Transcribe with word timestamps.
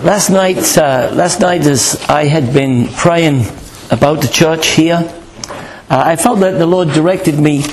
Last 0.00 0.30
night, 0.30 0.78
uh, 0.78 1.10
last 1.12 1.40
night, 1.40 1.66
as 1.66 2.00
I 2.08 2.26
had 2.26 2.52
been 2.52 2.86
praying 2.86 3.46
about 3.90 4.20
the 4.20 4.28
church 4.28 4.68
here, 4.68 4.94
uh, 4.94 5.50
I 5.90 6.14
felt 6.14 6.38
that 6.38 6.52
the 6.52 6.68
Lord 6.68 6.90
directed 6.90 7.36
me 7.36 7.64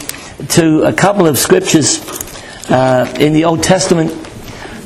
to 0.49 0.81
a 0.85 0.91
couple 0.91 1.27
of 1.27 1.37
scriptures 1.37 1.99
uh, 2.67 3.13
in 3.19 3.33
the 3.33 3.45
Old 3.45 3.61
Testament 3.61 4.09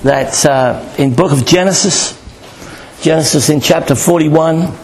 that 0.04 0.45
uh, 0.45 0.93
in 0.97 1.15
book 1.15 1.31
of 1.31 1.45
Genesis, 1.45 2.11
Genesis 3.02 3.49
in 3.49 3.61
chapter 3.61 3.95
41, 3.95 4.75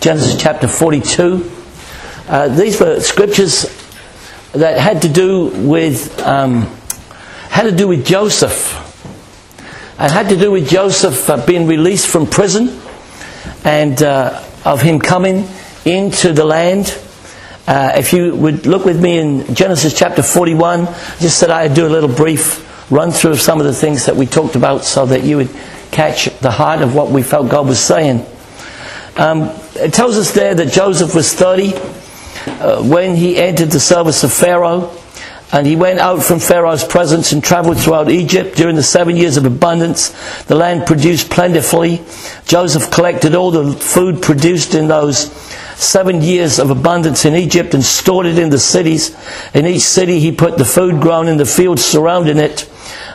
Genesis 0.00 0.36
chapter 0.38 0.68
42. 0.68 1.50
Uh, 2.28 2.48
these 2.48 2.78
were 2.78 3.00
scriptures 3.00 3.62
that 4.52 4.78
had 4.78 5.00
to 5.00 5.08
do 5.08 5.46
with 5.66 6.20
um, 6.26 6.66
had 7.48 7.62
to 7.62 7.74
do 7.74 7.88
with 7.88 8.04
Joseph. 8.04 8.89
It 10.02 10.10
had 10.10 10.30
to 10.30 10.36
do 10.36 10.50
with 10.50 10.66
Joseph 10.66 11.28
uh, 11.28 11.44
being 11.44 11.66
released 11.66 12.06
from 12.06 12.26
prison 12.26 12.80
and 13.64 14.02
uh, 14.02 14.42
of 14.64 14.80
him 14.80 14.98
coming 14.98 15.46
into 15.84 16.32
the 16.32 16.42
land. 16.42 16.98
Uh, 17.68 17.92
if 17.96 18.14
you 18.14 18.34
would 18.34 18.64
look 18.64 18.86
with 18.86 18.98
me 18.98 19.18
in 19.18 19.54
Genesis 19.54 19.92
chapter 19.92 20.22
41, 20.22 20.86
just 21.18 21.42
that 21.42 21.50
I'd 21.50 21.74
do 21.74 21.86
a 21.86 21.90
little 21.90 22.08
brief 22.08 22.90
run 22.90 23.10
through 23.10 23.32
of 23.32 23.42
some 23.42 23.60
of 23.60 23.66
the 23.66 23.74
things 23.74 24.06
that 24.06 24.16
we 24.16 24.24
talked 24.24 24.56
about 24.56 24.84
so 24.84 25.04
that 25.04 25.22
you 25.22 25.36
would 25.36 25.50
catch 25.90 26.34
the 26.38 26.50
heart 26.50 26.80
of 26.80 26.94
what 26.94 27.10
we 27.10 27.22
felt 27.22 27.50
God 27.50 27.68
was 27.68 27.78
saying. 27.78 28.24
Um, 29.16 29.50
it 29.74 29.92
tells 29.92 30.16
us 30.16 30.32
there 30.32 30.54
that 30.54 30.72
Joseph 30.72 31.14
was 31.14 31.34
30 31.34 31.74
uh, 31.74 32.82
when 32.82 33.16
he 33.16 33.36
entered 33.36 33.70
the 33.70 33.80
service 33.80 34.24
of 34.24 34.32
Pharaoh. 34.32 34.96
And 35.52 35.66
he 35.66 35.74
went 35.74 35.98
out 35.98 36.22
from 36.22 36.38
Pharaoh's 36.38 36.84
presence 36.84 37.32
and 37.32 37.42
traveled 37.42 37.78
throughout 37.78 38.08
Egypt 38.08 38.56
during 38.56 38.76
the 38.76 38.82
seven 38.84 39.16
years 39.16 39.36
of 39.36 39.44
abundance. 39.44 40.10
The 40.44 40.54
land 40.54 40.86
produced 40.86 41.28
plentifully. 41.28 42.02
Joseph 42.46 42.90
collected 42.90 43.34
all 43.34 43.50
the 43.50 43.72
food 43.72 44.22
produced 44.22 44.74
in 44.74 44.86
those 44.86 45.32
seven 45.74 46.20
years 46.20 46.58
of 46.58 46.70
abundance 46.70 47.24
in 47.24 47.34
Egypt 47.34 47.74
and 47.74 47.82
stored 47.82 48.26
it 48.26 48.38
in 48.38 48.50
the 48.50 48.58
cities. 48.58 49.16
In 49.52 49.66
each 49.66 49.82
city 49.82 50.20
he 50.20 50.30
put 50.30 50.56
the 50.56 50.64
food 50.64 51.00
grown 51.00 51.26
in 51.26 51.36
the 51.36 51.46
fields 51.46 51.84
surrounding 51.84 52.38
it. 52.38 52.70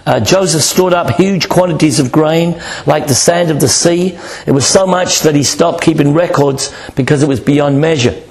Uh, 0.05 0.19
Joseph 0.19 0.61
stored 0.61 0.93
up 0.93 1.15
huge 1.15 1.47
quantities 1.49 1.99
of 1.99 2.11
grain, 2.11 2.61
like 2.85 3.07
the 3.07 3.15
sand 3.15 3.49
of 3.49 3.59
the 3.59 3.67
sea. 3.67 4.17
It 4.45 4.51
was 4.51 4.67
so 4.67 4.85
much 4.85 5.21
that 5.21 5.35
he 5.35 5.43
stopped 5.43 5.83
keeping 5.83 6.13
records 6.13 6.73
because 6.95 7.23
it 7.23 7.29
was 7.29 7.39
beyond 7.39 7.79
measure. 7.79 8.21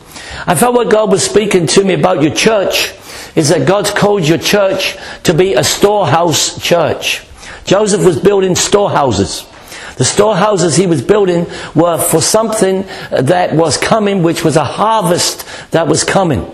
I 0.46 0.54
felt 0.54 0.74
what 0.74 0.90
God 0.90 1.10
was 1.10 1.24
speaking 1.24 1.66
to 1.68 1.84
me 1.84 1.94
about 1.94 2.22
your 2.22 2.34
church 2.34 2.94
is 3.34 3.48
that 3.48 3.66
God's 3.66 3.90
called 3.90 4.26
your 4.26 4.38
church 4.38 4.96
to 5.24 5.34
be 5.34 5.54
a 5.54 5.64
storehouse 5.64 6.60
church. 6.62 7.22
Joseph 7.64 8.04
was 8.04 8.20
building 8.20 8.54
storehouses. 8.54 9.46
The 9.96 10.04
storehouses 10.04 10.76
he 10.76 10.86
was 10.86 11.02
building 11.02 11.46
were 11.74 11.98
for 11.98 12.20
something 12.20 12.82
that 13.10 13.54
was 13.54 13.76
coming, 13.76 14.22
which 14.22 14.44
was 14.44 14.56
a 14.56 14.64
harvest 14.64 15.46
that 15.70 15.86
was 15.86 16.04
coming. 16.04 16.50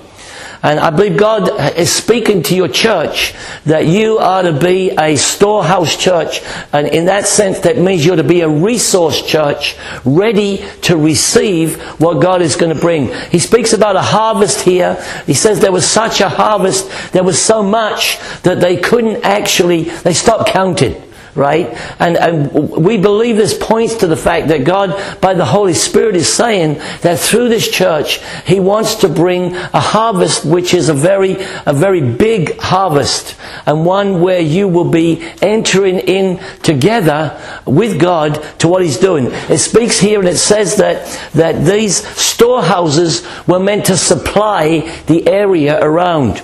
And 0.63 0.79
I 0.79 0.91
believe 0.91 1.17
God 1.17 1.77
is 1.79 1.91
speaking 1.91 2.43
to 2.45 2.55
your 2.55 2.69
church 2.69 3.35
that 3.65 3.87
you 3.87 4.19
are 4.19 4.43
to 4.43 4.53
be 4.53 4.91
a 4.91 5.17
storehouse 5.17 5.97
church. 5.97 6.43
And 6.73 6.87
in 6.87 7.07
that 7.07 7.27
sense, 7.27 7.61
that 7.61 7.79
means 7.79 8.05
you're 8.05 8.17
to 8.17 8.25
be 8.25 8.43
a 8.43 8.49
resource 8.49 9.23
church 9.23 9.77
ready 10.05 10.65
to 10.83 10.97
receive 10.97 11.81
what 12.01 12.21
God 12.21 12.43
is 12.43 12.57
going 12.57 12.75
to 12.75 12.81
bring. 12.81 13.09
He 13.31 13.39
speaks 13.39 13.73
about 13.73 13.97
a 13.97 14.03
harvest 14.03 14.61
here. 14.61 15.03
He 15.27 15.35
says 15.35 15.61
there 15.61 15.73
was 15.73 15.89
such 15.89 16.21
a 16.21 16.29
harvest, 16.29 16.91
there 17.13 17.25
was 17.25 17.41
so 17.41 17.63
much 17.63 18.19
that 18.43 18.61
they 18.61 18.77
couldn't 18.77 19.25
actually, 19.25 19.85
they 19.85 20.13
stopped 20.13 20.51
counting 20.51 21.03
right? 21.35 21.69
And, 22.01 22.17
and 22.17 22.53
we 22.53 22.99
believe 22.99 23.37
this 23.37 23.57
points 23.57 23.97
to 23.97 24.07
the 24.07 24.17
fact 24.17 24.49
that 24.49 24.65
God, 24.65 25.21
by 25.21 25.35
the 25.35 25.45
Holy 25.45 25.75
Spirit, 25.75 26.17
is 26.17 26.33
saying 26.33 26.75
that 27.03 27.19
through 27.19 27.49
this 27.49 27.71
church, 27.71 28.21
He 28.47 28.61
wants 28.61 28.97
to 28.97 29.09
bring 29.09 29.55
a 29.55 29.81
harvest 29.81 30.45
which 30.45 30.75
is 30.75 30.89
a 30.89 30.95
very, 30.95 31.37
a 31.67 31.73
very 31.73 32.01
big 32.01 32.59
harvest 32.59 33.37
and 33.67 33.85
one 33.85 34.21
where 34.21 34.41
you 34.41 34.69
will 34.69 34.91
be 34.91 35.23
entering 35.41 35.99
in 36.01 36.39
together 36.63 37.41
with 37.67 38.01
God 38.01 38.43
to 38.59 38.69
what 38.69 38.83
He's 38.83 38.99
doing. 38.99 39.27
It 39.49 39.59
speaks 39.59 39.99
here 39.99 40.21
and 40.21 40.29
it 40.29 40.37
says 40.39 40.77
that, 40.77 41.07
that 41.33 41.65
these 41.65 42.07
storehouses 42.17 43.27
were 43.47 43.61
meant 43.61 43.87
to 43.87 43.97
supply 43.97 44.81
the 45.07 45.27
area 45.29 45.79
around. 45.81 46.43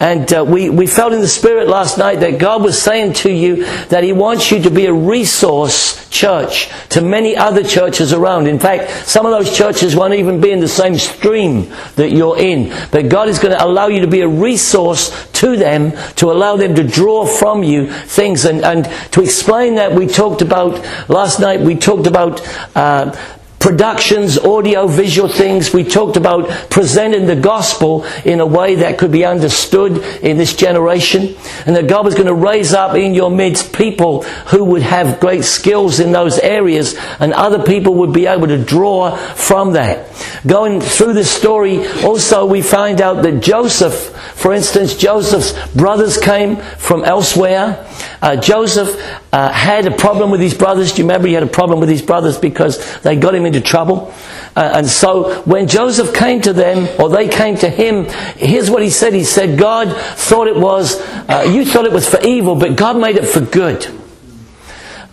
And 0.00 0.32
uh, 0.32 0.44
we, 0.46 0.70
we 0.70 0.86
felt 0.86 1.12
in 1.12 1.20
the 1.20 1.28
Spirit 1.28 1.68
last 1.68 1.98
night 1.98 2.20
that 2.20 2.38
God 2.38 2.62
was 2.62 2.80
saying 2.80 3.14
to 3.14 3.32
you 3.32 3.64
that 3.86 4.04
He 4.04 4.12
wants 4.12 4.52
you 4.52 4.62
to 4.62 4.70
be 4.70 4.86
a 4.86 4.92
resource 4.92 6.08
church 6.08 6.70
to 6.90 7.00
many 7.00 7.36
other 7.36 7.64
churches 7.64 8.12
around. 8.12 8.46
In 8.46 8.58
fact, 8.60 9.08
some 9.08 9.26
of 9.26 9.32
those 9.32 9.56
churches 9.56 9.96
won't 9.96 10.14
even 10.14 10.40
be 10.40 10.52
in 10.52 10.60
the 10.60 10.68
same 10.68 10.96
stream 10.96 11.68
that 11.96 12.12
you're 12.12 12.38
in. 12.38 12.72
But 12.92 13.08
God 13.08 13.28
is 13.28 13.38
going 13.38 13.56
to 13.56 13.64
allow 13.64 13.88
you 13.88 14.00
to 14.00 14.06
be 14.06 14.20
a 14.20 14.28
resource 14.28 15.28
to 15.38 15.56
them 15.56 15.92
to 16.16 16.32
allow 16.32 16.56
them 16.56 16.74
to 16.74 16.82
draw 16.82 17.24
from 17.24 17.62
you 17.62 17.92
things. 17.92 18.44
And, 18.44 18.64
and 18.64 18.84
to 19.12 19.22
explain 19.22 19.76
that, 19.76 19.92
we 19.92 20.06
talked 20.06 20.42
about, 20.42 20.84
last 21.08 21.38
night, 21.38 21.60
we 21.60 21.76
talked 21.76 22.06
about 22.06 22.40
uh, 22.74 23.16
productions, 23.58 24.38
audio, 24.38 24.86
visual 24.86 25.28
things. 25.28 25.72
We 25.72 25.84
talked 25.84 26.16
about 26.16 26.48
presenting 26.70 27.26
the 27.26 27.36
gospel 27.36 28.04
in 28.24 28.40
a 28.40 28.46
way 28.46 28.76
that 28.76 28.98
could 28.98 29.12
be 29.12 29.24
understood 29.24 29.98
in 30.22 30.36
this 30.36 30.54
generation. 30.54 31.36
And 31.66 31.76
that 31.76 31.88
God 31.88 32.04
was 32.04 32.14
going 32.14 32.28
to 32.28 32.34
raise 32.34 32.72
up 32.72 32.96
in 32.96 33.14
your 33.14 33.30
midst 33.30 33.72
people 33.72 34.22
who 34.22 34.64
would 34.64 34.82
have 34.82 35.20
great 35.20 35.44
skills 35.44 36.00
in 36.00 36.12
those 36.12 36.38
areas 36.38 36.96
and 37.18 37.32
other 37.32 37.62
people 37.62 37.94
would 37.96 38.12
be 38.12 38.26
able 38.26 38.46
to 38.46 38.62
draw 38.62 39.16
from 39.16 39.72
that. 39.72 40.08
Going 40.46 40.80
through 40.80 41.14
this 41.14 41.30
story, 41.30 41.86
also 42.02 42.46
we 42.46 42.62
find 42.62 43.00
out 43.00 43.22
that 43.22 43.40
Joseph, 43.40 43.94
for 44.34 44.52
instance, 44.52 44.96
Joseph's 44.96 45.52
brothers 45.74 46.16
came 46.16 46.56
from 46.56 47.04
elsewhere. 47.04 47.84
Uh, 48.22 48.36
Joseph 48.36 49.00
uh, 49.32 49.50
had 49.52 49.86
a 49.86 49.90
problem 49.90 50.30
with 50.30 50.40
his 50.40 50.54
brothers. 50.54 50.92
Do 50.92 51.02
you 51.02 51.08
remember 51.08 51.28
he 51.28 51.34
had 51.34 51.42
a 51.42 51.46
problem 51.46 51.80
with 51.80 51.88
his 51.88 52.02
brothers 52.02 52.38
because 52.38 53.00
they 53.00 53.16
got 53.16 53.34
him 53.34 53.46
into 53.48 53.60
trouble? 53.60 54.14
Uh, 54.54 54.72
and 54.76 54.88
so 54.88 55.42
when 55.42 55.66
Joseph 55.66 56.14
came 56.14 56.40
to 56.42 56.52
them, 56.52 56.88
or 57.00 57.08
they 57.08 57.28
came 57.28 57.56
to 57.58 57.68
him, 57.68 58.04
here's 58.36 58.70
what 58.70 58.82
he 58.82 58.90
said. 58.90 59.12
He 59.12 59.24
said, 59.24 59.58
God 59.58 59.94
thought 60.16 60.46
it 60.46 60.56
was, 60.56 61.00
uh, 61.28 61.48
you 61.50 61.64
thought 61.64 61.84
it 61.84 61.92
was 61.92 62.08
for 62.08 62.20
evil, 62.20 62.54
but 62.54 62.76
God 62.76 62.96
made 62.96 63.16
it 63.16 63.26
for 63.26 63.40
good. 63.40 63.86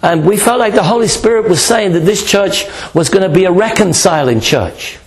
And 0.01 0.25
we 0.25 0.38
felt 0.38 0.59
like 0.59 0.75
the 0.75 0.84
Holy 0.84 1.07
Spirit 1.07 1.50
was 1.50 1.62
saying 1.62 1.94
that 1.94 2.01
this 2.01 2.29
church 2.29 2.66
was 2.94 3.09
going 3.09 3.28
to 3.28 3.34
be 3.34 3.46
a 3.46 3.51
reconciling 3.51 4.40
church. 4.40 5.00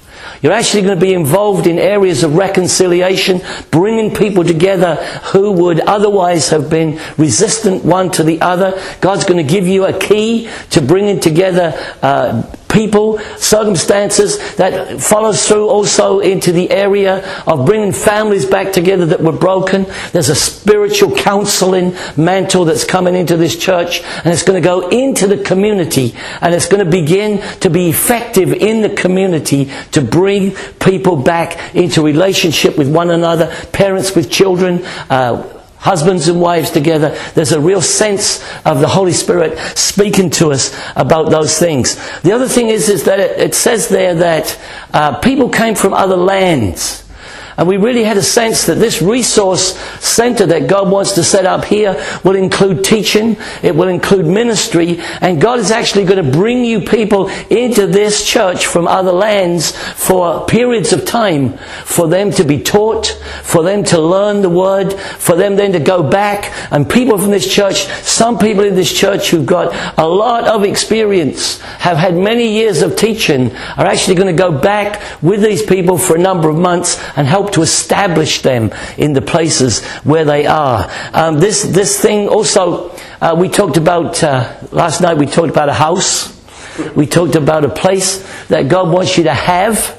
You're 0.43 0.53
actually 0.53 0.83
going 0.83 0.99
to 0.99 1.05
be 1.05 1.15
involved 1.15 1.66
in 1.66 1.78
areas 1.78 2.22
of 2.22 2.37
reconciliation, 2.37 3.41
bringing 3.71 4.15
people 4.15 4.45
together 4.45 4.97
who 5.33 5.53
would 5.53 5.81
otherwise 5.81 6.50
have 6.50 6.71
been 6.71 7.00
resistant 7.16 7.84
one 7.84 8.10
to 8.12 8.22
the 8.22 8.41
other. 8.41 8.81
God's 9.00 9.25
going 9.25 9.45
to 9.45 9.53
give 9.53 9.66
you 9.66 9.87
a 9.87 9.99
key 9.99 10.49
to 10.71 10.81
bringing 10.81 11.19
together 11.19 11.75
uh, 12.03 12.43
people, 12.68 13.18
circumstances 13.36 14.54
that 14.56 15.00
follows 15.00 15.46
through 15.46 15.68
also 15.68 16.20
into 16.20 16.52
the 16.52 16.70
area 16.70 17.42
of 17.46 17.66
bringing 17.66 17.92
families 17.92 18.46
back 18.46 18.72
together 18.72 19.06
that 19.06 19.20
were 19.20 19.32
broken. 19.32 19.86
There's 20.12 20.28
a 20.28 20.34
spiritual 20.34 21.16
counseling 21.16 21.94
mantle 22.16 22.64
that's 22.64 22.84
coming 22.84 23.14
into 23.14 23.36
this 23.36 23.56
church 23.56 24.02
and 24.02 24.26
it's 24.26 24.42
going 24.42 24.60
to 24.60 24.66
go 24.66 24.88
into 24.88 25.26
the 25.26 25.38
community 25.38 26.14
and 26.40 26.54
it's 26.54 26.68
going 26.68 26.84
to 26.84 26.90
begin 26.90 27.40
to 27.60 27.70
be 27.70 27.88
effective 27.88 28.52
in 28.52 28.82
the 28.82 28.90
community 28.90 29.70
to 29.92 30.00
bring 30.02 30.52
people 30.80 31.16
back 31.16 31.74
into 31.74 32.02
relationship 32.02 32.76
with 32.76 32.92
one 32.92 33.10
another, 33.10 33.52
parents 33.72 34.14
with 34.14 34.30
children, 34.30 34.84
uh, 35.10 35.57
husbands 35.78 36.28
and 36.28 36.41
wives 36.41 36.71
together. 36.71 37.16
There's 37.34 37.53
a 37.53 37.61
real 37.61 37.81
sense 37.81 38.44
of 38.65 38.81
the 38.81 38.89
Holy 38.89 39.13
Spirit 39.13 39.59
speaking 39.77 40.30
to 40.30 40.53
us 40.53 40.77
about 40.97 41.30
those 41.30 41.59
things. 41.59 41.97
The 42.22 42.33
other 42.33 42.48
thing 42.48 42.69
is, 42.69 42.89
is 42.89 43.04
that 43.04 43.21
it, 43.21 43.39
it 43.39 43.54
says 43.54 43.89
there 43.89 44.15
that 44.16 44.60
uh, 44.92 45.19
people 45.21 45.48
came 45.48 45.75
from 45.75 45.95
other 45.95 46.16
lands. 46.16 47.08
And 47.59 47.66
we 47.66 47.77
really 47.77 48.05
had 48.05 48.16
a 48.16 48.22
sense 48.22 48.66
that 48.66 48.77
this 48.77 49.03
resource 49.03 49.77
center 49.99 50.47
that 50.47 50.69
God 50.69 50.93
wants 50.93 51.13
to 51.16 51.25
set 51.25 51.45
up 51.45 51.65
here 51.65 52.01
will 52.22 52.37
include 52.37 52.84
teaching, 52.84 53.37
it 53.65 53.75
will 53.75 53.89
include 53.89 54.27
ministry, 54.27 55.01
and 55.21 55.41
God 55.41 55.59
is 55.59 55.72
actually 55.72 56.05
going 56.05 56.25
to 56.25 56.31
bring 56.31 56.65
you 56.65 56.81
people 56.81 57.28
into 57.51 57.89
this 57.89 58.25
church 58.25 58.66
from 58.66 58.87
other 58.87 59.10
lands 59.10 59.72
for 59.72 60.47
periods 60.47 60.93
of 60.93 61.05
time 61.05 61.59
for 61.84 62.07
them 62.07 62.31
to 62.31 62.45
be 62.45 62.63
taught, 62.63 63.09
for 63.43 63.65
them 63.65 63.83
to 63.84 64.01
learn 64.01 64.41
the 64.41 64.49
word, 64.49 64.93
for 64.93 65.34
them 65.34 65.57
then 65.57 65.72
to 65.72 65.81
go 65.81 66.09
back. 66.09 66.53
And 66.72 66.89
people 66.89 67.19
from 67.19 67.33
this 67.33 67.53
church, 67.53 67.87
some 68.05 68.39
people 68.39 68.63
in 68.63 68.77
this 68.77 68.93
church 68.93 69.31
who've 69.31 69.45
got 69.45 69.75
a 69.99 70.07
lot 70.07 70.45
of 70.45 70.63
experience, 70.63 71.60
have 71.60 71.97
had 71.97 72.15
many 72.15 72.53
years 72.53 72.83
of 72.83 72.95
teaching, 72.95 73.51
are 73.77 73.87
actually 73.87 74.15
going 74.15 74.34
to 74.34 74.41
go 74.41 74.57
back 74.57 75.03
with 75.22 75.43
these 75.43 75.65
people 75.65 75.99
for 75.99 76.15
a 76.15 76.21
number 76.21 76.49
of 76.49 76.57
months 76.57 77.03
and 77.16 77.27
help 77.27 77.47
to 77.53 77.62
establish 77.62 78.42
them 78.42 78.72
in 78.97 79.12
the 79.12 79.22
places 79.22 79.84
where 80.04 80.24
they 80.24 80.47
are. 80.47 80.91
Um, 81.12 81.41
this, 81.41 81.62
this 81.62 82.00
thing 82.00 82.28
also, 82.28 82.91
uh, 83.21 83.36
we 83.39 83.48
talked 83.48 83.77
about, 83.77 84.22
uh, 84.22 84.56
last 84.72 85.00
night 85.00 85.16
we 85.16 85.27
talked 85.27 85.50
about 85.50 85.68
a 85.68 85.74
house. 85.74 86.36
We 86.95 87.06
talked 87.06 87.34
about 87.34 87.65
a 87.65 87.68
place 87.68 88.22
that 88.47 88.68
God 88.68 88.92
wants 88.92 89.18
you 89.18 89.24
to 89.24 89.34
have. 89.34 89.97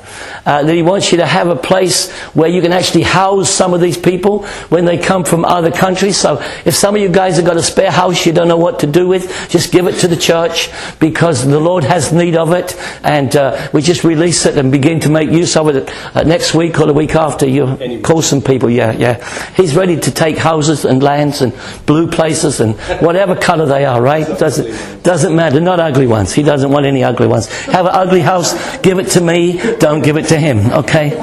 Uh, 0.50 0.63
that 0.63 0.74
he 0.74 0.81
wants 0.81 1.12
you 1.12 1.19
to 1.19 1.28
have 1.28 1.48
a 1.50 1.56
place 1.56 2.10
where 2.34 2.50
you 2.50 2.60
can 2.60 2.74
actually 2.74 3.04
house 3.04 3.51
some 3.51 3.72
of 3.72 3.80
these 3.80 4.00
people 4.00 4.48
when 4.69 4.84
they 4.84 4.98
come 4.98 5.24
from 5.24 5.46
other 5.46 5.69
countries. 5.69 6.18
So 6.18 6.42
if 6.66 6.74
some 6.74 6.96
of 6.96 7.01
you 7.04 7.07
guys 7.07 7.36
have 7.36 7.46
got 7.46 7.56
a 7.56 7.62
spare 7.62 7.92
house 7.92 8.25
you 8.25 8.34
don't 8.34 8.48
know 8.48 8.57
what 8.57 8.80
to 8.80 8.88
do 8.88 9.07
with, 9.07 9.48
just 9.51 9.72
give 9.72 9.86
it 9.86 10.00
to 10.00 10.07
the 10.07 10.18
church 10.18 10.72
because 11.00 11.46
the 11.46 11.60
Lord 11.60 11.84
has 11.84 12.12
need 12.12 12.36
of 12.36 12.51
it, 12.54 12.75
and 13.04 13.36
uh, 13.36 13.69
we 13.74 13.84
just 13.84 14.04
release 14.04 14.48
it 14.48 14.57
and 14.57 14.72
begin 14.72 15.00
to 15.01 15.10
make 15.12 15.30
use 15.30 15.56
of 15.56 15.69
it 15.69 15.88
uh, 16.16 16.24
next 16.24 16.56
week 16.56 16.80
or 16.80 16.88
the 16.88 16.94
week 16.94 17.13
after. 17.13 17.48
You 17.48 18.01
call 18.01 18.24
some 18.24 18.42
people, 18.42 18.72
yeah, 18.72 18.92
yeah. 18.94 19.24
He's 19.54 19.75
ready 19.75 20.00
to 20.00 20.12
take 20.12 20.38
houses 20.38 20.84
and 20.84 21.04
lands 21.04 21.44
and 21.44 21.54
blue 21.86 22.10
places 22.10 22.60
and 22.60 22.74
whatever 23.06 23.36
colour 23.36 23.68
they 23.68 23.86
are, 23.86 24.01
right? 24.01 24.25
Doesn't 24.40 25.04
doesn't 25.04 25.36
matter. 25.36 25.60
Not 25.60 25.80
ugly 25.80 26.07
ones. 26.07 26.34
He 26.34 26.42
doesn't 26.42 26.72
want 26.72 26.88
any 26.88 27.04
ugly 27.04 27.28
ones. 27.28 27.46
Have 27.66 27.86
an 27.86 27.94
ugly 27.94 28.22
house, 28.22 28.78
give 28.80 28.98
it 28.98 29.10
to 29.12 29.22
me. 29.22 29.60
Don't 29.78 30.01
give 30.01 30.18
it 30.18 30.25
to 30.30 30.38
him, 30.39 30.71
okay? 30.71 31.18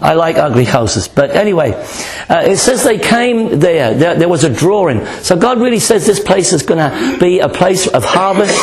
I 0.00 0.14
like 0.14 0.36
ugly 0.36 0.64
houses. 0.64 1.08
But 1.08 1.32
anyway, 1.32 1.72
uh, 2.28 2.42
it 2.46 2.56
says 2.56 2.84
they 2.84 2.98
came 2.98 3.58
there. 3.60 3.94
there. 3.94 4.14
There 4.14 4.28
was 4.28 4.44
a 4.44 4.54
drawing. 4.54 5.04
So 5.22 5.36
God 5.36 5.60
really 5.60 5.80
says 5.80 6.06
this 6.06 6.20
place 6.20 6.52
is 6.52 6.62
going 6.62 6.78
to 6.78 7.18
be 7.18 7.40
a 7.40 7.48
place 7.48 7.86
of 7.86 8.04
harvest. 8.04 8.58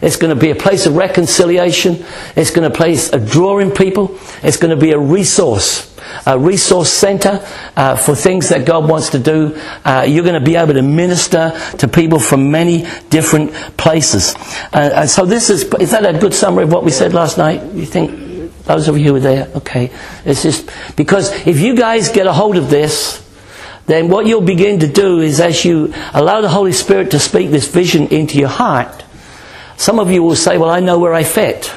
It's 0.00 0.16
going 0.16 0.34
to 0.34 0.40
be 0.40 0.50
a 0.50 0.54
place 0.54 0.86
of 0.86 0.96
reconciliation. 0.96 2.04
It's 2.36 2.50
going 2.50 2.70
to 2.70 2.76
place 2.76 3.12
a 3.12 3.18
drawing 3.18 3.72
people. 3.72 4.16
It's 4.42 4.56
going 4.56 4.70
to 4.70 4.80
be 4.80 4.92
a 4.92 4.98
resource 4.98 5.88
a 6.26 6.38
resource 6.38 6.90
center 6.90 7.44
uh, 7.76 7.96
for 7.96 8.14
things 8.14 8.48
that 8.48 8.64
God 8.64 8.88
wants 8.88 9.10
to 9.10 9.18
do. 9.18 9.60
Uh, 9.84 10.06
you're 10.08 10.24
going 10.24 10.38
to 10.38 10.44
be 10.44 10.56
able 10.56 10.74
to 10.74 10.82
minister 10.82 11.58
to 11.78 11.88
people 11.88 12.18
from 12.18 12.50
many 12.50 12.86
different 13.10 13.52
places. 13.76 14.34
Uh, 14.72 15.06
so 15.06 15.26
this 15.26 15.50
is, 15.50 15.64
is 15.74 15.90
that 15.90 16.06
a 16.06 16.18
good 16.18 16.34
summary 16.34 16.64
of 16.64 16.72
what 16.72 16.84
we 16.84 16.90
said 16.90 17.12
last 17.12 17.38
night? 17.38 17.62
You 17.74 17.84
think 17.84 18.27
those 18.68 18.86
of 18.86 18.96
you 18.96 19.06
who 19.06 19.12
were 19.14 19.20
there? 19.20 19.50
Okay. 19.56 19.90
It's 20.24 20.42
just, 20.42 20.70
because 20.96 21.32
if 21.46 21.58
you 21.58 21.74
guys 21.74 22.10
get 22.10 22.26
a 22.26 22.32
hold 22.32 22.56
of 22.56 22.70
this, 22.70 23.24
then 23.86 24.08
what 24.08 24.26
you'll 24.26 24.42
begin 24.42 24.80
to 24.80 24.86
do 24.86 25.20
is 25.20 25.40
as 25.40 25.64
you 25.64 25.92
allow 26.12 26.40
the 26.40 26.48
Holy 26.48 26.72
Spirit 26.72 27.10
to 27.12 27.18
speak 27.18 27.50
this 27.50 27.66
vision 27.66 28.08
into 28.08 28.38
your 28.38 28.48
heart, 28.48 29.04
some 29.76 29.98
of 29.98 30.10
you 30.10 30.22
will 30.22 30.36
say, 30.36 30.58
well, 30.58 30.70
I 30.70 30.80
know 30.80 30.98
where 30.98 31.14
I 31.14 31.24
fit. 31.24 31.72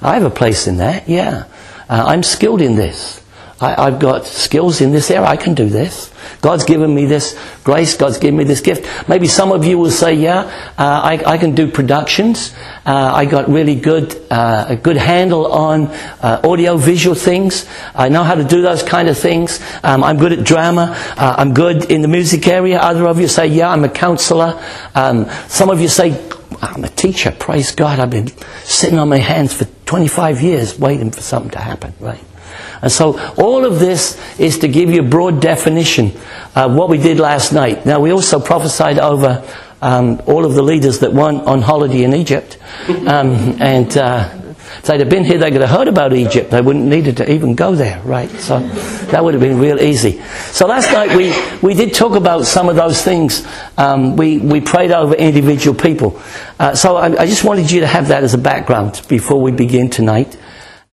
I 0.00 0.14
have 0.14 0.24
a 0.24 0.30
place 0.30 0.66
in 0.66 0.78
that, 0.78 1.08
yeah. 1.08 1.44
Uh, 1.88 2.04
I'm 2.06 2.22
skilled 2.22 2.62
in 2.62 2.74
this. 2.74 3.21
I, 3.62 3.90
have 3.90 4.00
got 4.00 4.26
skills 4.26 4.80
in 4.80 4.90
this 4.90 5.10
area. 5.10 5.26
I 5.26 5.36
can 5.36 5.54
do 5.54 5.68
this. 5.68 6.12
God's 6.40 6.64
given 6.64 6.92
me 6.94 7.06
this 7.06 7.38
grace. 7.62 7.96
God's 7.96 8.18
given 8.18 8.36
me 8.36 8.44
this 8.44 8.60
gift. 8.60 9.08
Maybe 9.08 9.28
some 9.28 9.52
of 9.52 9.64
you 9.64 9.78
will 9.78 9.90
say, 9.90 10.14
"Yeah, 10.14 10.40
uh, 10.78 11.00
I, 11.02 11.22
I, 11.24 11.38
can 11.38 11.54
do 11.54 11.70
productions. 11.70 12.54
Uh, 12.84 13.12
I 13.14 13.24
got 13.24 13.48
really 13.48 13.76
good 13.76 14.20
uh, 14.30 14.66
a 14.68 14.76
good 14.76 14.96
handle 14.96 15.52
on 15.52 15.86
uh, 15.86 16.40
audio 16.44 16.76
visual 16.76 17.14
things. 17.14 17.66
I 17.94 18.08
know 18.08 18.24
how 18.24 18.34
to 18.34 18.44
do 18.44 18.62
those 18.62 18.82
kind 18.82 19.08
of 19.08 19.16
things. 19.16 19.60
Um, 19.84 20.02
I'm 20.02 20.18
good 20.18 20.32
at 20.32 20.44
drama. 20.44 20.96
Uh, 21.16 21.34
I'm 21.38 21.54
good 21.54 21.90
in 21.90 22.02
the 22.02 22.08
music 22.08 22.48
area." 22.48 22.80
Other 22.80 23.06
of 23.06 23.20
you 23.20 23.28
say, 23.28 23.46
"Yeah, 23.46 23.70
I'm 23.70 23.84
a 23.84 23.88
counselor." 23.88 24.60
Um, 24.94 25.28
some 25.48 25.70
of 25.70 25.80
you 25.80 25.88
say, 25.88 26.20
I'm 26.60 26.84
a 26.84 26.88
teacher. 26.88 27.32
Praise 27.32 27.74
God. 27.74 27.98
I've 27.98 28.10
been 28.10 28.28
sitting 28.64 28.98
on 28.98 29.08
my 29.08 29.18
hands 29.18 29.52
for 29.52 29.64
25 29.86 30.40
years 30.40 30.78
waiting 30.78 31.10
for 31.10 31.20
something 31.20 31.50
to 31.52 31.58
happen, 31.58 31.92
right? 31.98 32.22
And 32.80 32.90
so 32.90 33.18
all 33.36 33.64
of 33.64 33.78
this 33.78 34.20
is 34.38 34.58
to 34.58 34.68
give 34.68 34.90
you 34.90 35.00
a 35.00 35.08
broad 35.08 35.40
definition 35.40 36.12
of 36.54 36.74
what 36.74 36.88
we 36.88 36.98
did 36.98 37.18
last 37.18 37.52
night. 37.52 37.86
Now 37.86 38.00
we 38.00 38.10
also 38.12 38.40
prophesied 38.40 38.98
over 38.98 39.44
um, 39.80 40.22
all 40.26 40.44
of 40.44 40.54
the 40.54 40.62
leaders 40.62 41.00
that 41.00 41.12
went 41.12 41.42
on 41.42 41.60
holiday 41.60 42.04
in 42.04 42.14
Egypt. 42.14 42.56
Um, 42.88 43.56
and 43.60 43.96
uh, 43.96 44.30
if 44.78 44.84
they'd 44.84 45.00
have 45.00 45.08
been 45.08 45.24
here, 45.24 45.38
they 45.38 45.50
could 45.50 45.60
have 45.60 45.70
heard 45.70 45.88
about 45.88 46.12
Egypt. 46.12 46.50
They 46.50 46.60
wouldn't 46.60 46.86
needed 46.86 47.18
to 47.18 47.30
even 47.30 47.54
go 47.54 47.74
there, 47.74 48.00
right? 48.02 48.30
So 48.30 48.60
that 49.10 49.22
would 49.22 49.34
have 49.34 49.40
been 49.40 49.58
real 49.58 49.80
easy. 49.80 50.20
So 50.50 50.66
last 50.66 50.92
night 50.92 51.16
we, 51.16 51.34
we 51.62 51.74
did 51.74 51.94
talk 51.94 52.16
about 52.16 52.46
some 52.46 52.68
of 52.68 52.76
those 52.76 53.02
things. 53.02 53.46
Um, 53.76 54.16
we, 54.16 54.38
we 54.38 54.60
prayed 54.60 54.90
over 54.90 55.14
individual 55.14 55.78
people. 55.78 56.20
Uh, 56.58 56.74
so 56.74 56.96
I, 56.96 57.22
I 57.22 57.26
just 57.26 57.44
wanted 57.44 57.70
you 57.70 57.80
to 57.80 57.86
have 57.86 58.08
that 58.08 58.24
as 58.24 58.34
a 58.34 58.38
background 58.38 59.02
before 59.08 59.40
we 59.40 59.52
begin 59.52 59.90
tonight. 59.90 60.36